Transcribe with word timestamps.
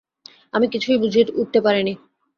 আমি 0.53 0.65
কিছুই 0.67 0.97
বুঝে 0.97 1.21
উঠতে 1.33 1.59
পারিনি। 1.61 1.93